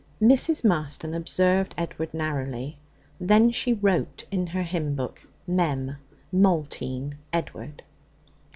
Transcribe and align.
Mrs. 0.19 0.65
Marston 0.65 1.13
observed 1.13 1.75
Edward 1.77 2.11
narrowly. 2.11 2.79
Then 3.19 3.51
she 3.51 3.73
wrote 3.73 4.25
in 4.31 4.47
her 4.47 4.63
hymn 4.63 4.95
book: 4.95 5.21
'Mem: 5.45 5.97
Maltine; 6.33 7.19
Edward.' 7.31 7.83